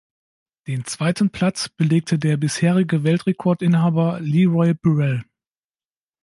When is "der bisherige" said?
2.17-3.03